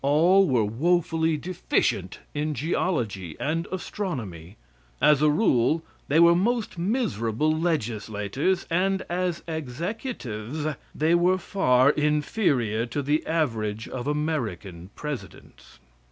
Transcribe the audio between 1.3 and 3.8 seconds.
deficient in geology and